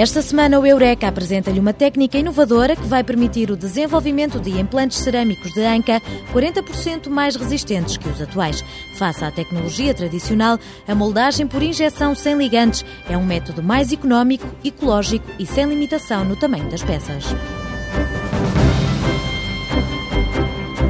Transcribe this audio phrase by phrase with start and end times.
[0.00, 4.96] Esta semana, o Eureka apresenta-lhe uma técnica inovadora que vai permitir o desenvolvimento de implantes
[4.96, 6.00] cerâmicos de anca
[6.32, 8.64] 40% mais resistentes que os atuais.
[8.94, 10.58] Face à tecnologia tradicional,
[10.88, 16.24] a moldagem por injeção sem ligantes é um método mais económico, ecológico e sem limitação
[16.24, 17.26] no tamanho das peças.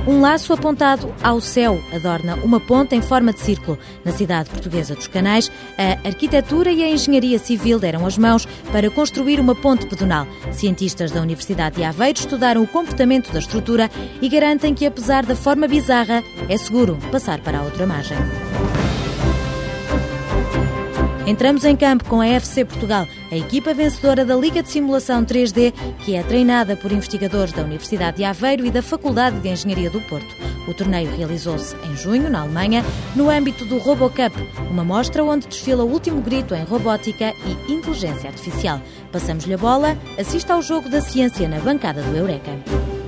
[0.07, 3.79] Um laço apontado ao céu adorna uma ponte em forma de círculo.
[4.05, 8.91] Na cidade portuguesa dos Canais, a arquitetura e a engenharia civil deram as mãos para
[8.91, 10.27] construir uma ponte pedonal.
[10.53, 13.91] Cientistas da Universidade de Aveiro estudaram o comportamento da estrutura
[14.23, 18.19] e garantem que, apesar da forma bizarra, é seguro passar para a outra margem.
[21.27, 25.73] Entramos em campo com a FC Portugal, a equipa vencedora da Liga de Simulação 3D,
[26.05, 30.01] que é treinada por investigadores da Universidade de Aveiro e da Faculdade de Engenharia do
[30.03, 30.35] Porto.
[30.67, 32.85] O torneio realizou-se em junho, na Alemanha,
[33.15, 34.37] no âmbito do RoboCup,
[34.71, 37.33] uma mostra onde desfila o último grito em robótica
[37.69, 38.81] e inteligência artificial.
[39.13, 43.00] Passamos-lhe a bola, assista ao jogo da ciência na bancada do Eureka.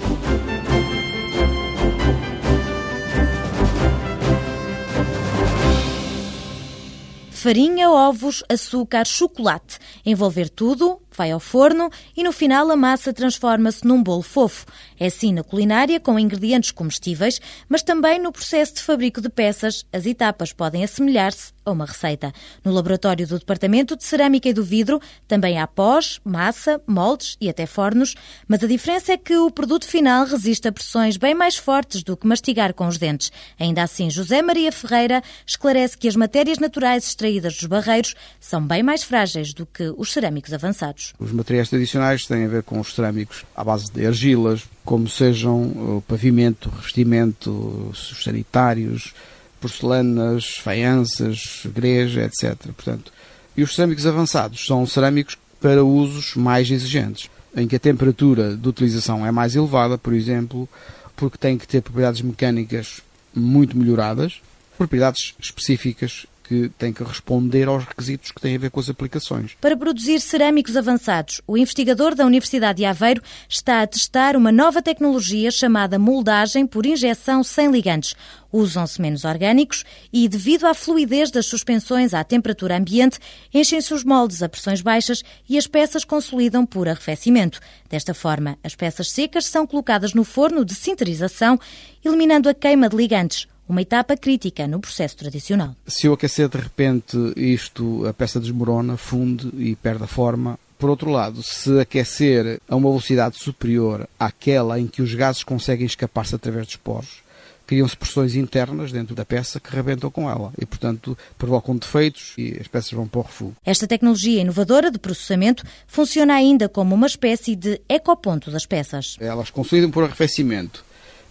[7.43, 9.81] Farinha, ovos, açúcar, chocolate.
[10.07, 14.67] Envolver tudo, vai ao forno e no final a massa transforma-se num bolo fofo.
[14.99, 19.85] É assim na culinária, com ingredientes comestíveis, mas também no processo de fabrico de peças,
[19.93, 22.33] as etapas podem assemelhar-se a uma receita.
[22.65, 27.49] No laboratório do Departamento de Cerâmica e do Vidro também há pós, massa, moldes e
[27.49, 28.15] até fornos,
[28.49, 32.17] mas a diferença é que o produto final resiste a pressões bem mais fortes do
[32.17, 33.31] que mastigar com os dentes.
[33.59, 38.83] Ainda assim, José Maria Ferreira esclarece que as matérias naturais extraídas dos barreiros são bem
[38.83, 41.12] mais frágeis do que os cerâmicos avançados.
[41.19, 45.63] Os materiais tradicionais têm a ver com os cerâmicos à base de argilas, como sejam
[45.63, 47.51] o pavimento, revestimento,
[47.91, 49.15] os sanitários,
[49.61, 52.57] porcelanas, faianças, greja, etc.
[52.75, 53.13] Portanto,
[53.57, 58.69] e os cerâmicos avançados são cerâmicos para usos mais exigentes, em que a temperatura de
[58.69, 60.69] utilização é mais elevada, por exemplo,
[61.15, 63.01] porque tem que ter propriedades mecânicas
[63.33, 64.41] muito melhoradas,
[64.77, 69.57] propriedades específicas que tem que responder aos requisitos que têm a ver com as aplicações.
[69.61, 74.83] Para produzir cerâmicos avançados, o investigador da Universidade de Aveiro está a testar uma nova
[74.83, 78.14] tecnologia chamada moldagem por injeção sem ligantes.
[78.53, 79.83] Usam-se menos orgânicos
[80.13, 83.19] e, devido à fluidez das suspensões à temperatura ambiente,
[83.53, 87.61] enchem-se os moldes a pressões baixas e as peças consolidam por arrefecimento.
[87.89, 91.59] Desta forma, as peças secas são colocadas no forno de sinterização,
[92.05, 95.74] eliminando a queima de ligantes uma etapa crítica no processo tradicional.
[95.86, 100.58] Se eu aquecer de repente isto, a peça desmorona, funde e perde a forma.
[100.78, 105.86] Por outro lado, se aquecer a uma velocidade superior àquela em que os gases conseguem
[105.86, 107.23] escapar-se através dos poros,
[107.67, 112.58] criam-se pressões internas dentro da peça que rebentam com ela e, portanto, provocam defeitos e
[112.61, 113.55] as peças vão para o refugo.
[113.64, 119.17] Esta tecnologia inovadora de processamento funciona ainda como uma espécie de ecoponto das peças.
[119.20, 120.84] Elas consolidam por arrefecimento,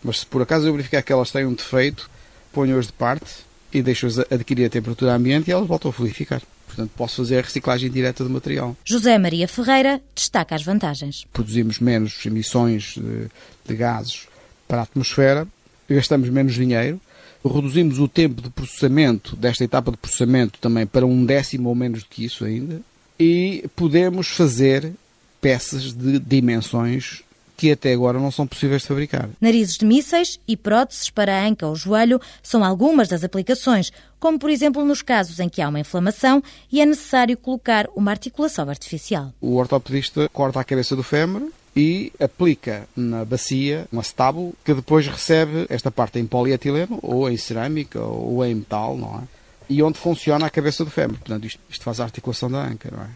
[0.04, 2.10] mas se por acaso eu verificar que elas têm um defeito,
[2.52, 3.32] ponho-as de parte
[3.74, 6.42] e deixo-as adquirir a temperatura ambiente e elas voltam a fluidificar.
[6.68, 8.76] Portanto, posso fazer a reciclagem direta do material.
[8.86, 11.26] José Maria Ferreira destaca as vantagens.
[11.34, 13.28] Produzimos menos emissões de,
[13.68, 14.28] de gases
[14.68, 15.46] para a atmosfera,
[15.90, 17.00] gastamos menos dinheiro,
[17.44, 22.04] reduzimos o tempo de processamento, desta etapa de processamento também, para um décimo ou menos
[22.04, 22.80] do que isso ainda,
[23.20, 24.94] e podemos fazer
[25.42, 27.24] peças de dimensões
[27.62, 29.30] que até agora não são possíveis de fabricar.
[29.40, 34.40] Narizes de mísseis e próteses para a anca ou joelho são algumas das aplicações, como
[34.40, 36.42] por exemplo nos casos em que há uma inflamação
[36.72, 39.32] e é necessário colocar uma articulação artificial.
[39.40, 45.06] O ortopedista corta a cabeça do fémur e aplica na bacia um acetábulo que depois
[45.06, 49.22] recebe esta parte em polietileno ou em cerâmica ou em metal, não é?
[49.70, 51.20] E onde funciona a cabeça do fémur.
[51.20, 53.10] Portanto, isto, isto faz a articulação da anca, não é?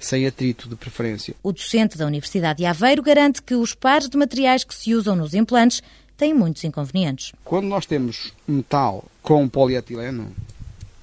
[0.00, 1.34] Sem atrito de preferência.
[1.42, 5.16] O docente da Universidade de Aveiro garante que os pares de materiais que se usam
[5.16, 5.82] nos implantes
[6.16, 7.32] têm muitos inconvenientes.
[7.44, 10.32] Quando nós temos metal com polietileno,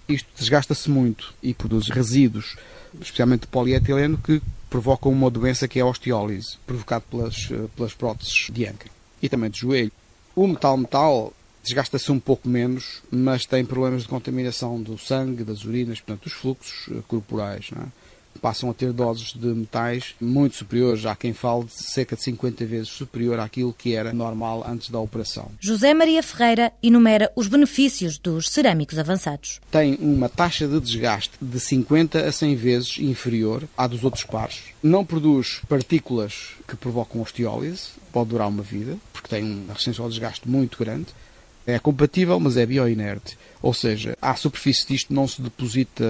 [0.07, 2.55] isto desgasta-se muito e produz resíduos,
[2.99, 8.47] especialmente de polietileno, que provocam uma doença que é a osteólise, provocada pelas, pelas próteses
[8.51, 8.87] de anca
[9.21, 9.91] e também de joelho.
[10.35, 11.31] O metal-metal
[11.63, 16.33] desgasta-se um pouco menos, mas tem problemas de contaminação do sangue, das urinas, portanto, dos
[16.33, 17.69] fluxos eh, corporais.
[17.71, 17.85] Não é?
[18.39, 21.05] Passam a ter doses de metais muito superiores.
[21.05, 24.99] Há quem fale de cerca de 50 vezes superior àquilo que era normal antes da
[24.99, 25.51] operação.
[25.59, 29.59] José Maria Ferreira enumera os benefícios dos cerâmicos avançados.
[29.71, 34.61] Tem uma taxa de desgaste de 50 a 100 vezes inferior à dos outros pares.
[34.81, 40.09] Não produz partículas que provocam osteólise, pode durar uma vida, porque tem uma resistência ao
[40.09, 41.07] desgaste muito grande.
[41.65, 43.37] É compatível, mas é bioinerte.
[43.61, 46.03] Ou seja, à superfície disto não se deposita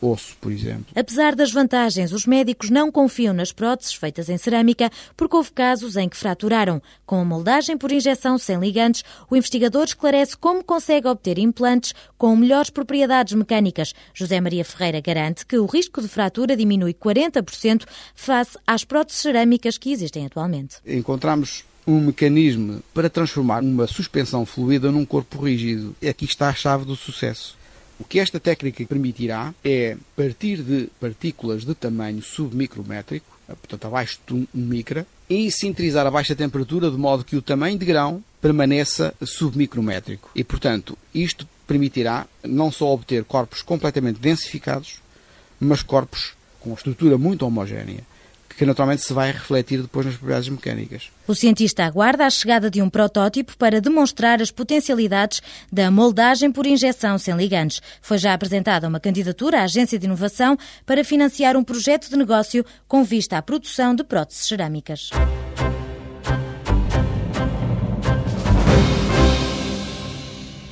[0.00, 0.86] osso, por exemplo.
[0.94, 5.96] Apesar das vantagens, os médicos não confiam nas próteses feitas em cerâmica, porque houve casos
[5.96, 6.80] em que fraturaram.
[7.04, 12.34] Com a moldagem por injeção sem ligantes, o investigador esclarece como consegue obter implantes com
[12.36, 13.94] melhores propriedades mecânicas.
[14.14, 17.84] José Maria Ferreira garante que o risco de fratura diminui 40%
[18.14, 20.76] face às próteses cerâmicas que existem atualmente.
[20.86, 25.96] Encontramos um mecanismo para transformar uma suspensão fluida num corpo rígido.
[26.06, 27.57] Aqui está a chave do sucesso.
[27.98, 34.34] O que esta técnica permitirá é partir de partículas de tamanho submicrométrico, portanto abaixo de
[34.34, 39.12] um micra, e sinterizar a baixa temperatura de modo que o tamanho de grão permaneça
[39.22, 40.30] submicrométrico.
[40.34, 45.00] E, portanto, isto permitirá não só obter corpos completamente densificados,
[45.60, 48.04] mas corpos com estrutura muito homogénea
[48.58, 51.10] que naturalmente se vai refletir depois nas propriedades mecânicas.
[51.28, 55.40] O cientista aguarda a chegada de um protótipo para demonstrar as potencialidades
[55.72, 57.80] da moldagem por injeção sem ligantes.
[58.02, 62.64] Foi já apresentada uma candidatura à Agência de Inovação para financiar um projeto de negócio
[62.88, 65.10] com vista à produção de próteses cerâmicas.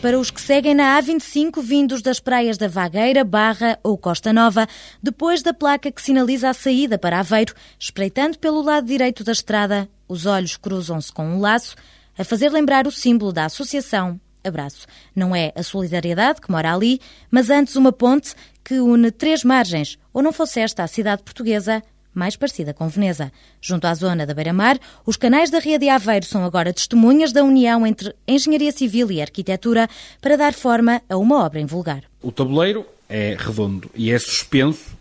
[0.06, 4.69] Para os que seguem na A25 vindos das praias da Vagueira, Barra ou Costa Nova,
[5.03, 9.88] depois da placa que sinaliza a saída para Aveiro, espreitando pelo lado direito da estrada,
[10.06, 11.75] os olhos cruzam-se com um laço,
[12.17, 14.87] a fazer lembrar o símbolo da associação Abraço.
[15.12, 18.32] Não é a solidariedade que mora ali, mas antes uma ponte
[18.62, 21.82] que une três margens, ou não fosse esta a cidade portuguesa
[22.17, 23.31] mais parecida com Veneza.
[23.61, 27.45] Junto à zona da Beira-Mar, os canais da Ria de Aveiro são agora testemunhas da
[27.45, 29.89] união entre engenharia civil e arquitetura
[30.21, 32.05] para dar forma a uma obra em vulgar.
[32.23, 34.97] O tabuleiro é redondo e é suspenso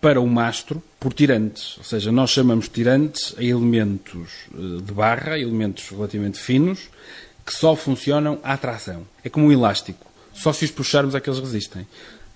[0.00, 5.38] para o mastro por tirantes, ou seja, nós chamamos tirantes a elementos eh, de barra,
[5.38, 6.88] elementos relativamente finos,
[7.44, 9.06] que só funcionam à tração.
[9.24, 11.86] É como um elástico, só se os puxarmos é que eles resistem.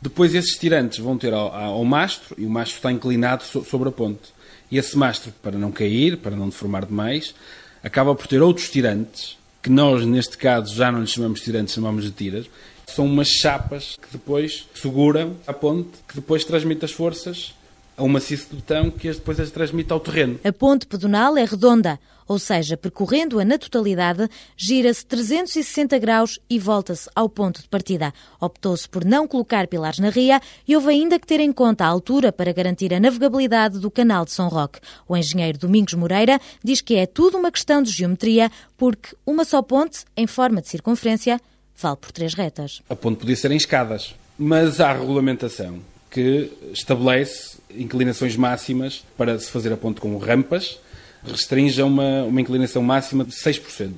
[0.03, 3.89] Depois esses tirantes vão ter ao, ao mastro e o mastro está inclinado so, sobre
[3.89, 4.33] a ponte.
[4.71, 7.35] E esse mastro, para não cair, para não deformar demais,
[7.83, 12.05] acaba por ter outros tirantes, que nós, neste caso, já não lhes chamamos tirantes, chamamos
[12.05, 12.47] de tiras.
[12.87, 17.55] São umas chapas que depois seguram a ponte, que depois transmite as forças
[18.01, 20.41] a um maciço de betão que depois as transmite ao terreno.
[20.43, 24.27] A ponte pedonal é redonda, ou seja, percorrendo-a na totalidade,
[24.57, 28.15] gira-se 360 graus e volta-se ao ponto de partida.
[28.41, 31.89] Optou-se por não colocar pilares na ria e houve ainda que ter em conta a
[31.89, 34.81] altura para garantir a navegabilidade do canal de São Roque.
[35.07, 39.61] O engenheiro Domingos Moreira diz que é tudo uma questão de geometria, porque uma só
[39.61, 41.39] ponte, em forma de circunferência,
[41.77, 42.81] vale por três retas.
[42.89, 45.81] A ponte podia ser em escadas, mas há regulamentação
[46.11, 50.79] que estabelece inclinações máximas para se fazer a ponte com rampas,
[51.25, 53.93] restringe a uma, uma inclinação máxima de 6%.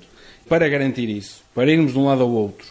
[0.49, 2.67] Para garantir isso, para irmos de um lado ao outro,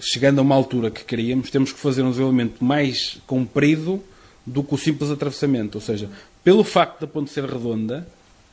[0.00, 4.02] chegando a uma altura que queríamos, temos que fazer um desenvolvimento mais comprido
[4.44, 5.78] do que o simples atravessamento.
[5.78, 6.08] Ou seja,
[6.44, 8.06] pelo facto da ponte ser redonda,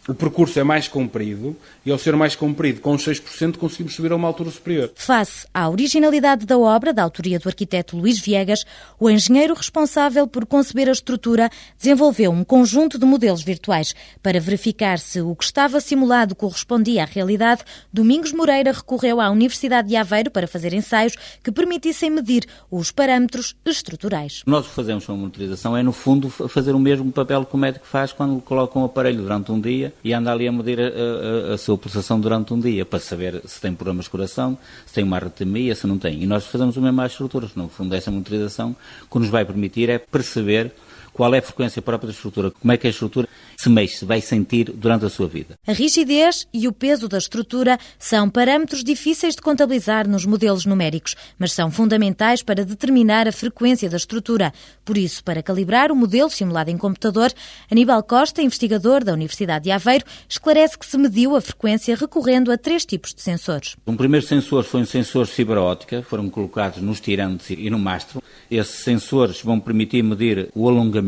[0.07, 1.55] o percurso é mais comprido
[1.85, 4.91] e, ao ser mais comprido, com os 6%, conseguimos subir a uma altura superior.
[4.95, 8.65] Face à originalidade da obra, da autoria do arquiteto Luís Viegas,
[8.99, 13.95] o engenheiro responsável por conceber a estrutura desenvolveu um conjunto de modelos virtuais.
[14.21, 19.87] Para verificar se o que estava simulado correspondia à realidade, Domingos Moreira recorreu à Universidade
[19.87, 24.43] de Aveiro para fazer ensaios que permitissem medir os parâmetros estruturais.
[24.45, 28.11] Nós fazemos uma monitorização, é no fundo fazer o mesmo papel que o médico faz
[28.11, 31.57] quando coloca um aparelho durante um dia e anda ali a medir a, a, a,
[31.57, 35.17] sua pulsação durante um dia para saber se tem problemas de coração, se tem uma
[35.17, 36.21] arritmia, se não tem.
[36.23, 37.55] E nós fazemos o mesmo às estruturas.
[37.55, 38.75] No fundo, essa monitorização,
[39.11, 40.71] que nos vai permitir é perceber
[41.13, 43.27] qual é a frequência própria da estrutura, como é que a estrutura
[43.57, 45.55] se mexe, vai sentir durante a sua vida.
[45.65, 51.15] A rigidez e o peso da estrutura são parâmetros difíceis de contabilizar nos modelos numéricos,
[51.37, 54.51] mas são fundamentais para determinar a frequência da estrutura.
[54.83, 57.31] Por isso, para calibrar o modelo simulado em computador,
[57.71, 62.57] Aníbal Costa, investigador da Universidade de Aveiro, esclarece que se mediu a frequência recorrendo a
[62.57, 63.75] três tipos de sensores.
[63.85, 67.79] Um primeiro sensor foi um sensor de fibra óptica, foram colocados nos tirantes e no
[67.79, 68.21] mastro.
[68.49, 71.02] Esses sensores vão permitir medir o alongamento.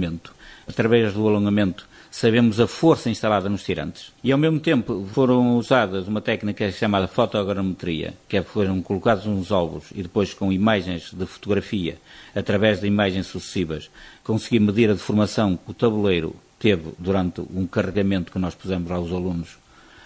[0.68, 4.12] Através do alongamento, sabemos a força instalada nos tirantes.
[4.24, 9.52] E ao mesmo tempo foram usadas uma técnica chamada fotogrametria, que é, foram colocados uns
[9.52, 11.98] ovos e depois com imagens de fotografia,
[12.34, 13.90] através de imagens sucessivas,
[14.24, 19.12] consegui medir a deformação que o tabuleiro teve durante um carregamento que nós pusemos aos
[19.12, 19.58] alunos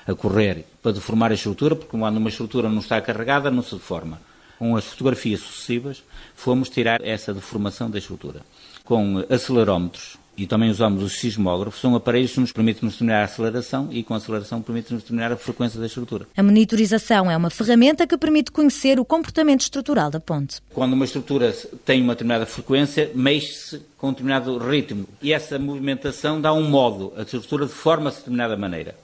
[0.08, 3.76] a correr para deformar a estrutura, porque quando uma estrutura não está carregada, não se
[3.76, 4.20] deforma.
[4.60, 6.04] Com as fotografias sucessivas,
[6.36, 8.42] fomos tirar essa deformação da estrutura.
[8.84, 13.88] Com acelerómetros, e também usamos os sismógrafos, são aparelhos que nos permitem determinar a aceleração
[13.92, 16.28] e com a aceleração permite-nos determinar a frequência da estrutura.
[16.36, 20.62] A monitorização é uma ferramenta que permite conhecer o comportamento estrutural da ponte.
[20.74, 21.54] Quando uma estrutura
[21.86, 27.14] tem uma determinada frequência, mexe-se com um determinado ritmo e essa movimentação dá um modo,
[27.16, 28.96] a estrutura deforma-se de determinada maneira.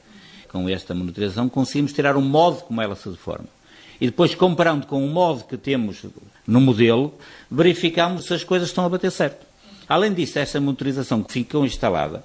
[0.50, 3.55] Com esta monitorização conseguimos tirar um modo como ela se deforma.
[4.00, 6.04] E depois, comparando com o modo que temos
[6.46, 7.14] no modelo,
[7.50, 9.46] verificamos se as coisas estão a bater certo.
[9.88, 12.24] Além disso, essa monitorização que ficou instalada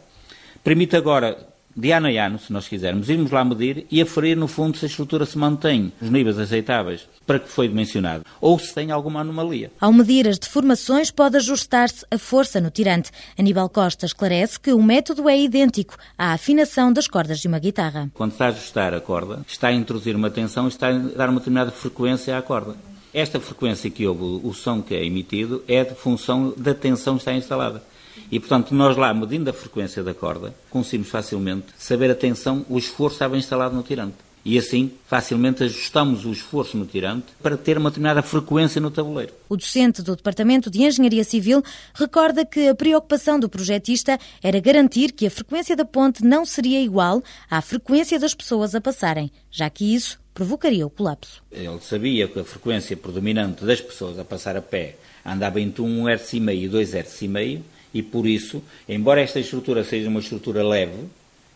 [0.62, 4.48] permite agora, de ano a ano, se nós quisermos, irmos lá medir e aferir, no
[4.48, 8.74] fundo, se a estrutura se mantém nos níveis aceitáveis para que foi dimensionado ou se
[8.74, 9.70] tem alguma anomalia.
[9.80, 13.10] Ao medir as deformações, pode ajustar-se a força no tirante.
[13.38, 18.10] Aníbal Costa esclarece que o método é idêntico à afinação das cordas de uma guitarra.
[18.14, 21.28] Quando está a ajustar a corda, está a introduzir uma tensão e está a dar
[21.28, 22.74] uma determinada frequência à corda.
[23.12, 27.22] Esta frequência que houve, o som que é emitido, é de função da tensão que
[27.22, 27.82] está instalada.
[28.30, 32.78] E, portanto, nós lá, medindo a frequência da corda, conseguimos facilmente saber a tensão, o
[32.78, 34.16] esforço estava instalado no tirante.
[34.42, 39.34] E assim, facilmente ajustamos o esforço no tirante para ter uma determinada frequência no tabuleiro.
[39.49, 45.12] O docente do Departamento de Engenharia Civil recorda que a preocupação do projetista era garantir
[45.12, 49.68] que a frequência da ponte não seria igual à frequência das pessoas a passarem, já
[49.68, 51.42] que isso provocaria o colapso.
[51.52, 56.08] Ele sabia que a frequência predominante das pessoas a passar a pé andava entre 1
[56.08, 60.09] Hz e meio e 2 Hz e meio, e por isso, embora esta estrutura seja
[60.09, 61.09] uma estrutura leve,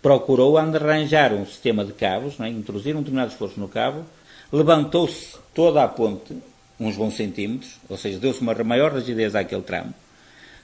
[0.03, 2.49] procurou arranjar um sistema de cabos, é?
[2.49, 4.05] introduzir um determinado esforço no cabo,
[4.53, 6.37] levantou-se toda a ponte,
[6.79, 9.95] uns bons centímetros, ou seja, deu-se uma maior rigidez àquele tramo,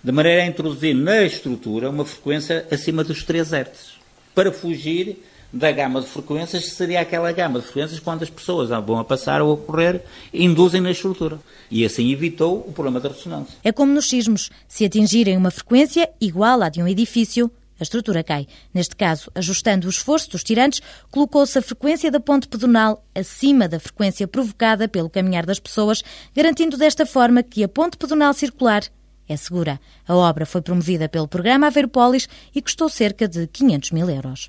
[0.02, 3.92] de maneira a introduzir na estrutura uma frequência acima dos 3 Hz,
[4.34, 5.18] para fugir
[5.52, 9.04] da gama de frequências, que seria aquela gama de frequências quando as pessoas vão a
[9.04, 10.02] passar ou a correr,
[10.32, 11.38] induzem na estrutura.
[11.70, 13.56] E assim evitou o problema da ressonância.
[13.62, 14.50] É como nos sismos.
[14.68, 18.46] Se atingirem uma frequência igual à de um edifício, a estrutura cai.
[18.74, 23.80] Neste caso, ajustando o esforço dos tirantes, colocou-se a frequência da ponte pedonal acima da
[23.80, 26.02] frequência provocada pelo caminhar das pessoas,
[26.36, 28.82] garantindo desta forma que a ponte pedonal circular
[29.26, 29.80] é segura.
[30.06, 34.48] A obra foi promovida pelo programa Averopolis e custou cerca de 500 mil euros.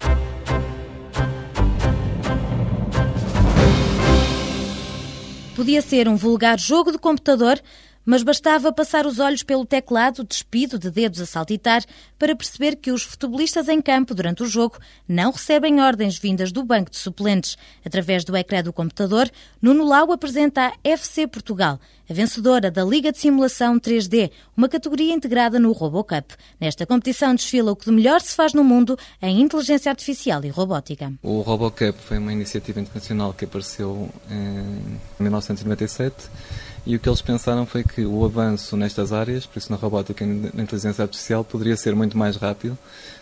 [5.62, 7.62] Podia ser um vulgar jogo de computador,
[8.06, 11.84] mas bastava passar os olhos pelo teclado, despido de dedos a saltitar,
[12.18, 14.78] para perceber que os futebolistas em campo durante o jogo
[15.08, 17.58] não recebem ordens vindas do banco de suplentes.
[17.86, 19.30] Através do ecrã do computador,
[19.62, 21.80] Nuno Lau apresenta a FC Portugal,
[22.10, 26.36] a vencedora da Liga de Simulação 3D, uma categoria integrada no RoboCup.
[26.60, 30.50] Nesta competição desfila o que de melhor se faz no mundo em inteligência artificial e
[30.50, 31.14] robótica.
[31.24, 36.30] O RoboCup foi uma iniciativa internacional que apareceu em 1997
[36.86, 40.24] e o que eles pensaram foi que o avanço nestas áreas, por isso na robótica
[40.24, 42.78] e na inteligência artificial, poderia ser muito mais rápido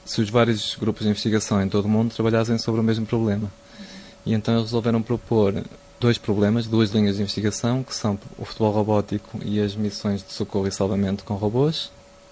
[0.05, 3.51] se os vários grupos de investigação em todo o mundo trabalhassem sobre o mesmo problema.
[4.25, 5.61] E então eles resolveram propor
[5.99, 10.31] dois problemas, duas linhas de investigação, que são o futebol robótico e as missões de
[10.31, 11.91] socorro e salvamento com robôs.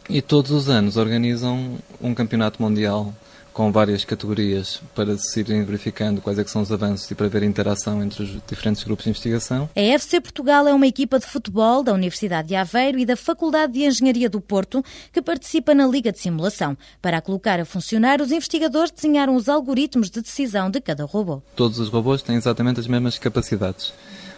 [0.10, 3.14] E todos os anos organizam um campeonato mundial
[3.58, 7.42] com várias categorias para se irem verificando quais é são os avanços e para ver
[7.42, 9.68] a interação entre os diferentes grupos de investigação.
[9.76, 13.74] A FC Portugal é uma equipa de futebol da Universidade de Aveiro e da Faculdade
[13.74, 16.78] de Engenharia do Porto que participa na Liga de Simulação.
[17.02, 21.42] Para a colocar a funcionar, os investigadores desenharam os algoritmos de decisão de cada robô.
[21.56, 23.92] Todos os robôs têm exatamente as mesmas capacidades.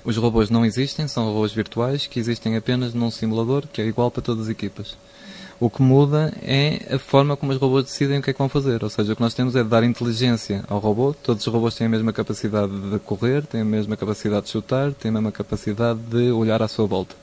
[0.05, 4.09] Os robôs não existem, são robôs virtuais que existem apenas num simulador que é igual
[4.09, 4.95] para todas as equipas.
[5.59, 8.47] O que muda é a forma como os robôs decidem o que é que vão
[8.47, 8.81] fazer.
[8.81, 11.13] Ou seja, o que nós temos é dar inteligência ao robô.
[11.13, 14.93] Todos os robôs têm a mesma capacidade de correr, têm a mesma capacidade de chutar,
[14.93, 17.13] têm a mesma capacidade de olhar à sua volta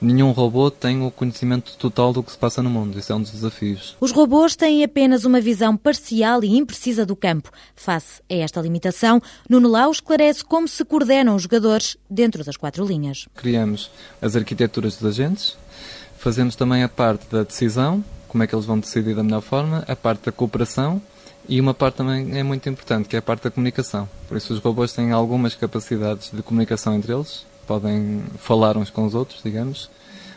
[0.00, 2.98] nenhum robô tem o conhecimento total do que se passa no mundo.
[2.98, 3.96] Isso é um dos desafios.
[4.00, 7.50] Os robôs têm apenas uma visão parcial e imprecisa do campo.
[7.76, 12.84] Face a esta limitação, Nuno Lau esclarece como se coordenam os jogadores dentro das quatro
[12.84, 13.28] linhas.
[13.34, 13.90] Criamos
[14.22, 15.56] as arquiteturas dos agentes,
[16.20, 19.82] Fazemos também a parte da decisão, como é que eles vão decidir da melhor forma,
[19.88, 21.00] a parte da cooperação
[21.48, 24.06] e uma parte também é muito importante, que é a parte da comunicação.
[24.28, 29.06] Por isso os robôs têm algumas capacidades de comunicação entre eles, podem falar uns com
[29.06, 29.88] os outros, digamos,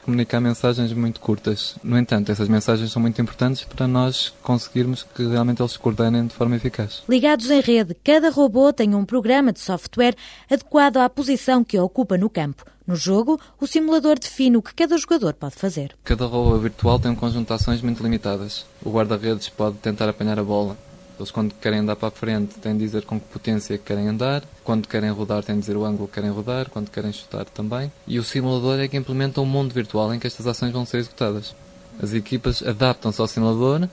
[0.06, 1.76] comunicar mensagens muito curtas.
[1.84, 6.28] No entanto, essas mensagens são muito importantes para nós conseguirmos que realmente eles se coordenem
[6.28, 7.04] de forma eficaz.
[7.10, 10.16] Ligados em rede, cada robô tem um programa de software
[10.50, 12.64] adequado à posição que ocupa no campo.
[12.86, 15.96] No jogo, o simulador define o que cada jogador pode fazer.
[16.04, 18.66] Cada robô virtual tem um conjunto de ações muito limitadas.
[18.84, 20.78] O guarda-redes pode tentar apanhar a bola.
[21.18, 24.44] Eles, quando querem andar para a frente, têm de dizer com que potência querem andar.
[24.66, 26.70] Quando querem rodar, têm de dizer o ângulo que querem rodar.
[26.70, 27.90] Quando querem chutar, também.
[28.06, 30.98] E o simulador é que implementa um mundo virtual em que estas ações vão ser
[30.98, 31.56] executadas.
[32.02, 33.88] As equipas adaptam-se ao simulador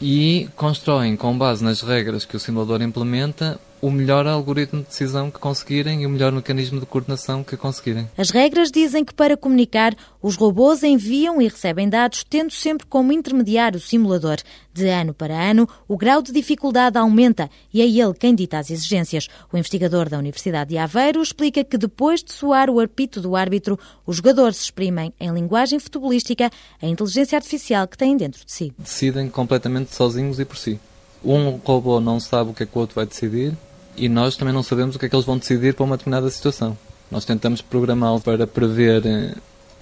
[0.00, 5.30] e constroem, com base nas regras que o simulador implementa, o melhor algoritmo de decisão
[5.30, 8.08] que conseguirem e o melhor mecanismo de coordenação que conseguirem.
[8.16, 13.12] As regras dizem que para comunicar, os robôs enviam e recebem dados, tendo sempre como
[13.12, 14.38] intermediário o simulador.
[14.72, 18.70] De ano para ano, o grau de dificuldade aumenta e é ele quem dita as
[18.70, 19.28] exigências.
[19.52, 23.78] O investigador da Universidade de Aveiro explica que depois de soar o apito do árbitro,
[24.06, 28.72] os jogadores exprimem em linguagem futebolística a inteligência artificial que têm dentro de si.
[28.78, 30.78] Decidem completamente sozinhos e por si.
[31.24, 33.56] Um robô não sabe o que é que o outro vai decidir,
[33.98, 36.30] e nós também não sabemos o que é que eles vão decidir para uma determinada
[36.30, 36.76] situação.
[37.10, 39.34] Nós tentamos programá-lo para prever eh,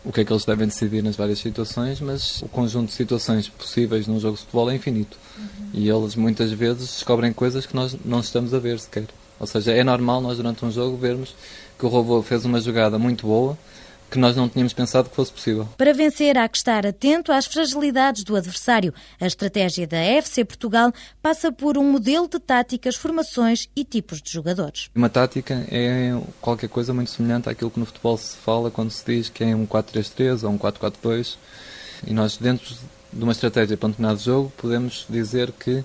[0.05, 3.49] o que é que eles devem decidir nas várias situações, mas o conjunto de situações
[3.49, 5.19] possíveis num jogo de futebol é infinito.
[5.37, 5.71] Uhum.
[5.75, 9.07] E eles muitas vezes descobrem coisas que nós não estamos a ver sequer.
[9.39, 11.35] Ou seja, é normal nós durante um jogo vermos
[11.79, 13.59] que o robô fez uma jogada muito boa,
[14.11, 15.69] que nós não tínhamos pensado que fosse possível.
[15.77, 18.95] Para vencer, há que estar atento às fragilidades do adversário.
[19.21, 24.33] A estratégia da FC Portugal passa por um modelo de táticas, formações e tipos de
[24.33, 24.91] jogadores.
[24.95, 29.05] Uma tática é qualquer coisa muito semelhante àquilo que no futebol se fala quando se
[29.05, 31.37] diz que é um 4-3-3 ou um 4-4-2.
[32.07, 32.75] E nós, dentro
[33.13, 35.85] de uma estratégia para um determinado jogo, podemos dizer que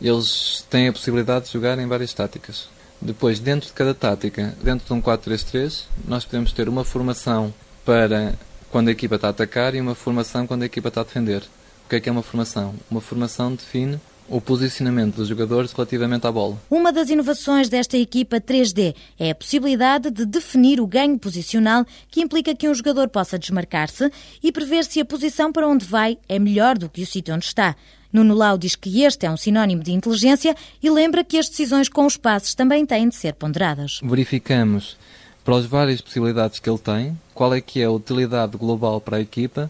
[0.00, 2.68] eles têm a possibilidade de jogar em várias táticas.
[3.04, 7.52] Depois, dentro de cada tática, dentro de um 4-3-3, nós podemos ter uma formação
[7.84, 8.34] para
[8.70, 11.42] quando a equipa está a atacar e uma formação quando a equipa está a defender.
[11.84, 12.74] O que é que é uma formação?
[12.90, 16.58] Uma formação define o posicionamento dos jogadores relativamente à bola.
[16.70, 22.22] Uma das inovações desta equipa 3D é a possibilidade de definir o ganho posicional, que
[22.22, 24.10] implica que um jogador possa desmarcar-se
[24.42, 27.44] e prever se a posição para onde vai é melhor do que o sítio onde
[27.44, 27.76] está.
[28.14, 31.88] Nuno Lau diz que este é um sinónimo de inteligência e lembra que as decisões
[31.88, 33.98] com os passes também têm de ser ponderadas.
[34.04, 34.96] Verificamos
[35.44, 39.16] para as várias possibilidades que ele tem, qual é que é a utilidade global para
[39.16, 39.68] a equipa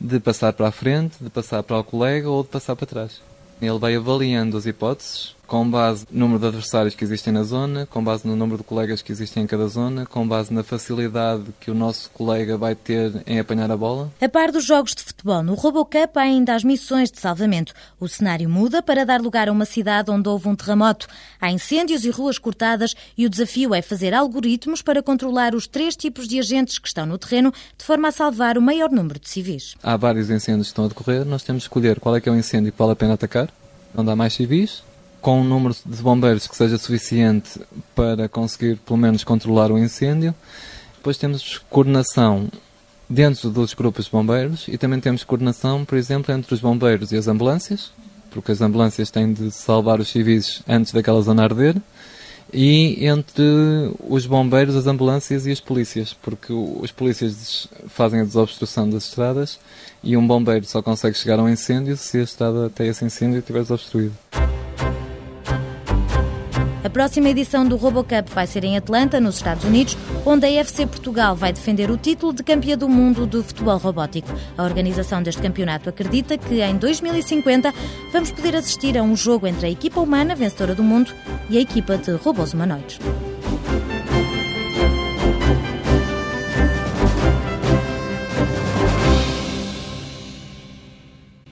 [0.00, 3.22] de passar para a frente, de passar para o colega ou de passar para trás.
[3.62, 7.86] Ele vai avaliando as hipóteses com base no número de adversários que existem na zona,
[7.86, 11.44] com base no número de colegas que existem em cada zona, com base na facilidade
[11.60, 14.12] que o nosso colega vai ter em apanhar a bola.
[14.20, 17.72] A par dos jogos de futebol, no Robocup há ainda as missões de salvamento.
[18.00, 21.06] O cenário muda para dar lugar a uma cidade onde houve um terremoto.
[21.40, 25.96] Há incêndios e ruas cortadas e o desafio é fazer algoritmos para controlar os três
[25.96, 29.28] tipos de agentes que estão no terreno de forma a salvar o maior número de
[29.28, 29.74] civis.
[29.82, 32.32] Há vários incêndios que estão a decorrer, nós temos de escolher qual é que é
[32.32, 33.48] o incêndio que vale a pena atacar,
[33.96, 34.82] onde há mais civis,
[35.24, 37.58] com um número de bombeiros que seja suficiente
[37.94, 40.34] para conseguir pelo menos controlar o incêndio.
[40.96, 42.50] Depois temos coordenação
[43.08, 47.16] dentro dos grupos de bombeiros e também temos coordenação, por exemplo, entre os bombeiros e
[47.16, 47.90] as ambulâncias,
[48.30, 51.80] porque as ambulâncias têm de salvar os civis antes daquela zona arder,
[52.52, 53.42] e entre
[54.06, 59.58] os bombeiros, as ambulâncias e as polícias, porque os polícias fazem a desobstrução das estradas
[60.02, 63.38] e um bombeiro só consegue chegar a um incêndio se a estrada até esse incêndio
[63.38, 64.23] estiver desobstruída.
[66.84, 70.86] A próxima edição do RoboCup vai ser em Atlanta, nos Estados Unidos, onde a FC
[70.86, 74.28] Portugal vai defender o título de campeã do mundo de futebol robótico.
[74.58, 77.72] A organização deste campeonato acredita que em 2050
[78.12, 81.10] vamos poder assistir a um jogo entre a equipa humana vencedora do mundo
[81.48, 82.98] e a equipa de robôs humanoides.